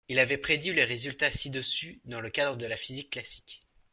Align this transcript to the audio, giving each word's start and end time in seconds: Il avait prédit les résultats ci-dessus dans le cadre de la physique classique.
Il 0.07 0.17
avait 0.17 0.39
prédit 0.39 0.73
les 0.73 0.83
résultats 0.83 1.29
ci-dessus 1.29 2.01
dans 2.05 2.21
le 2.21 2.31
cadre 2.31 2.57
de 2.57 2.65
la 2.65 2.75
physique 2.75 3.11
classique. 3.11 3.67